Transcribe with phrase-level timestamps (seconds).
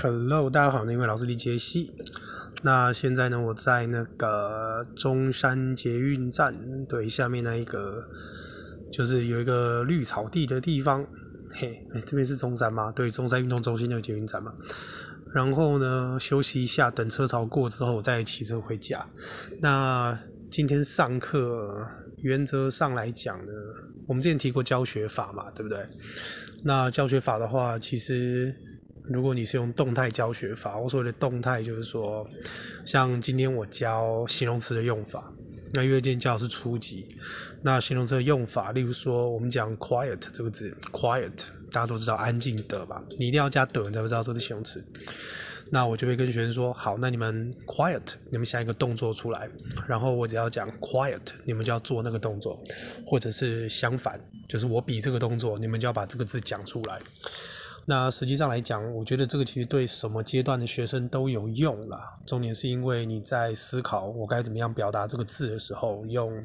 [0.00, 1.92] Hello，大家好，那位老师李杰西。
[2.62, 8.08] 那现在呢，我在那个中山捷运站，对，下面那一个
[8.90, 11.06] 就是有一个绿草地的地方。
[11.52, 12.90] 嘿，哎，这边是中山吗？
[12.90, 14.54] 对，中山运动中心那个捷运站嘛。
[15.32, 19.06] 然后呢，休息一下，等车潮过之后，我再骑车回家。
[19.60, 20.18] 那
[20.50, 21.86] 今天上课，
[22.22, 23.52] 原则上来讲呢，
[24.08, 25.78] 我们之前提过教学法嘛，对不对？
[26.64, 28.56] 那教学法的话，其实。
[29.12, 32.26] 如果你是用动态教学法，我所谓的动态就是说，
[32.84, 35.32] 像今天我教形容词的用法，
[35.74, 37.06] 那因为今天教是初级，
[37.62, 41.30] 那形容词的用法，例如说我们讲 quiet 这个字，quiet
[41.70, 43.04] 大家都知道安静的吧？
[43.18, 44.84] 你一定要加的，你才会知道这是形容词。
[45.70, 49.48] 那我就会跟学生说，好，那你们 quiet，你们想一个动作出来，
[49.86, 52.62] 然后我只要讲 quiet，你们就要做那个动作，
[53.06, 57.00] 或者是相反，就是我比这个动作，你们就要把这个字讲出来。
[57.86, 62.16] 那实际上来讲，我觉得这个其实对什么阶段的学生都有用啦。
[62.24, 66.44] 重点是因为你在思考我该怎么样表达这个字的时候，用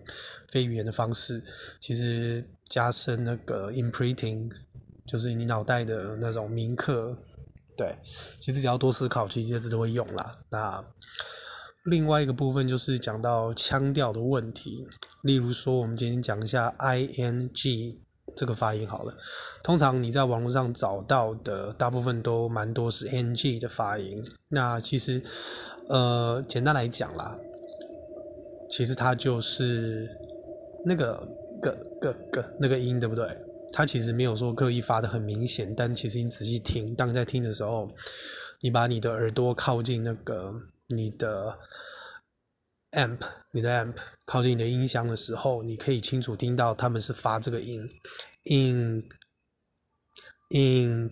[0.50, 1.44] 非语言的方式，
[1.80, 4.52] 其实加深那个 imprinting，
[5.06, 7.18] 就是你脑袋的那种铭刻。
[7.78, 7.96] 对，
[8.40, 10.40] 其实只要多思考，其实这些字都会用啦。
[10.50, 10.84] 那
[11.86, 14.88] 另外一个部分就是讲到腔调的问题，
[15.22, 18.00] 例如说，我们今天讲一下 ing。
[18.36, 19.16] 这个发音好了，
[19.64, 24.24] 通常你在网络上找到的大部分都蛮多是 ng 的发音。
[24.50, 25.24] 那其实，
[25.88, 27.38] 呃，简单来讲啦，
[28.70, 30.10] 其实它就是
[30.86, 31.28] 那个
[31.62, 33.26] 个个个那个音，对不对？
[33.74, 37.90] 它其实没有说刻意发得很明显，但其实你仔细听，当你在听的时候，
[38.62, 40.54] 你把你的耳朵靠近那个
[40.88, 41.58] 你的。
[42.92, 43.20] amp，
[43.52, 47.90] 你的 amp 靠近你的音箱的时候，你可以清楚听到他们是发这个音
[48.50, 49.04] ，in
[50.50, 51.12] in，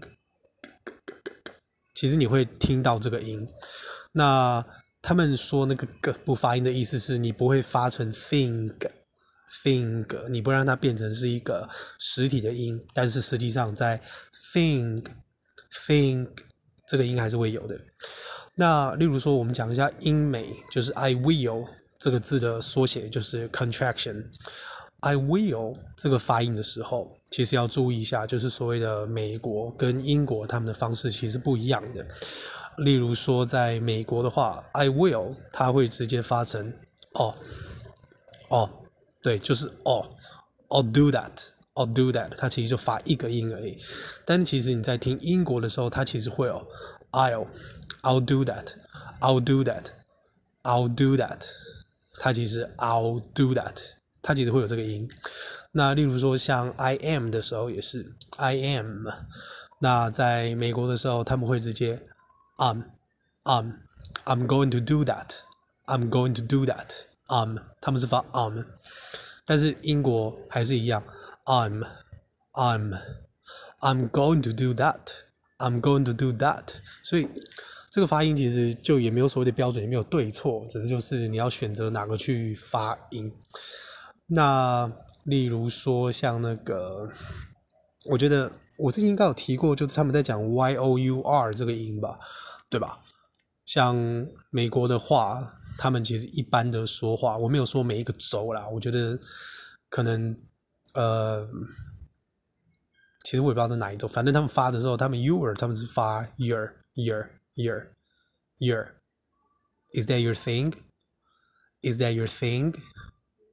[1.93, 3.47] 其实你会听到这个音。
[4.13, 4.65] 那
[5.01, 8.89] 他们说那个“个”不发音的意思是你不会发成 think
[9.63, 11.69] think，你不让它变成是一个
[11.99, 14.01] 实体的音，但是实际上在
[14.53, 15.05] think
[15.71, 16.29] think
[16.87, 17.79] 这个音还是会有的。
[18.57, 21.67] 那例如说，我们讲一下英美，就是 I will
[21.99, 24.27] 这个字的缩写，就是 contraction。
[25.01, 32.07] I will 这个发音的时候，其实要注意一下，就是所谓的美国跟英国他们的方式其实不一样的。
[32.77, 36.73] 例如说，在美国的话，I will 它会直接发成
[37.11, 37.35] 哦
[38.49, 38.69] 哦，
[39.21, 40.09] 对，就是哦
[40.69, 43.77] ，I'll do that，I'll do that，它其实就发一个音而已。
[44.25, 46.65] 但其实你在听英国的时候，它其实会有
[47.11, 47.47] I'll。
[48.04, 48.74] I'll do that.
[49.20, 49.86] I'll do that.
[50.62, 51.46] I'll do that.
[52.18, 53.76] 它其实 I'll do that，
[54.20, 55.08] 它其实会有这个音。
[55.72, 59.06] 那例如说像 I am 的时候也是 I am。
[59.80, 62.02] 那在美国的时候他们会直接
[62.58, 62.84] I'm
[63.44, 63.76] I'm
[64.24, 65.36] I'm going to do that.
[65.86, 67.06] I'm going to do that.
[67.28, 68.66] I'm 他们是发 I'm，
[69.46, 71.02] 但是英国还是一样
[71.46, 71.86] I'm
[72.52, 72.98] I'm
[73.80, 75.00] I'm going to do that.
[75.56, 76.74] I'm going to do that.
[77.02, 77.26] 所以。
[77.95, 83.31] 这个发音其实就也没有所谓的标准，也没有对错，只是就是你要选择哪个去发音。
[84.27, 84.91] 那
[85.23, 87.09] 例如说像那个，
[88.09, 92.19] 我觉得我之前应该有提过，就是他们在讲 y o u r 这个音吧，
[92.69, 92.99] 对吧？
[93.63, 93.95] 像
[94.49, 99.17] 美国的话，他们其实一般的说话，我没有说每一个州啦，我觉得
[99.89, 100.35] 可能
[100.95, 101.47] 呃，
[103.23, 107.29] 其实我也不知道是哪一种，反正他们发的时候，他们 “your” 他们是发 year year。
[107.57, 107.95] Year,
[108.59, 108.95] year,
[109.93, 110.73] is that your thing?
[111.81, 112.75] Is that your thing?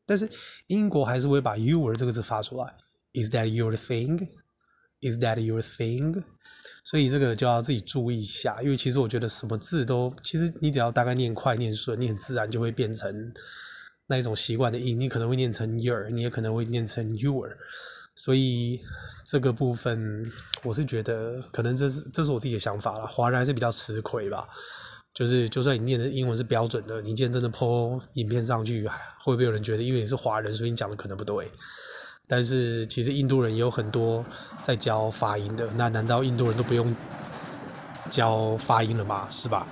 [0.04, 0.28] 但是
[0.66, 2.76] 英国还是会把 your 这个字发出来。
[3.12, 4.28] Is that your thing?
[5.00, 6.24] Is that your thing?
[6.82, 13.32] 所以这个就要自己注意一下，因为其实我觉得什么字都，其实你只要大概念快念顺，你很自然就会变成
[14.08, 14.98] 那一种习惯的音。
[14.98, 17.56] 你可能会念成 your，你也可能会念成 your。
[18.14, 18.80] 所以
[19.24, 20.30] 这个部分，
[20.64, 23.06] 我是觉得可能这是这是我自己的想法啦。
[23.06, 24.46] 华人还是比较吃亏吧，
[25.14, 28.86] 就是就算你念的英文是标准的，你今天真的 po 影片上去，
[29.24, 31.50] 会不会有人觉得因为你是华人，所以你讲的可能不对？
[32.28, 34.24] 但是其实印度人也有很多
[34.62, 36.94] 在教发音的，那难道印度人都不用
[38.10, 39.26] 教发音了吗？
[39.30, 39.66] 是吧？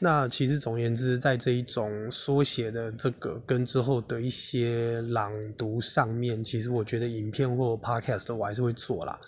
[0.00, 9.18] 那其实总言之，在这一种缩写的这个跟之后的一些朗读上面，其实我觉得影片或 podcast 我还是会做啦，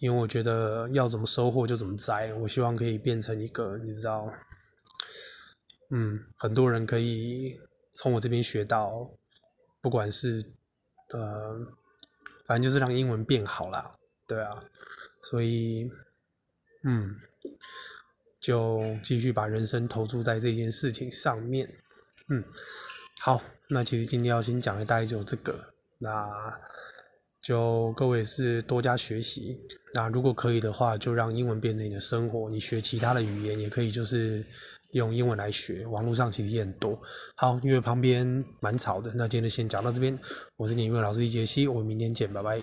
[0.00, 4.30] 因为我觉得要怎么收获就怎么摘，我希望可以变成一个你知道，
[5.90, 7.58] 嗯，很多人可以
[7.94, 9.12] 从我这边学到，
[9.80, 10.52] 不管是
[11.10, 11.66] 呃，
[12.46, 13.96] 反正就是让英文变好啦，
[14.26, 14.62] 对啊，
[15.22, 15.90] 所以。
[16.86, 17.16] 嗯，
[18.44, 21.66] 就继续把人生投注在这件事情上面。
[22.28, 22.44] 嗯，
[23.22, 25.58] 好，那其实今天要先讲的大概就这个，
[25.98, 26.60] 那
[27.40, 29.58] 就各位是多加学习。
[29.94, 32.50] 那如果可以的话，就让英文变成你的生活。
[32.50, 34.44] 你学其他的语言也可以，就是
[34.90, 35.86] 用英文来学。
[35.86, 37.00] 网络上其实也很多。
[37.36, 40.18] 好，因为旁边蛮吵的，那今天就先讲到这边。
[40.56, 42.60] 我是你英文老师李杰西，我们明天见，拜拜。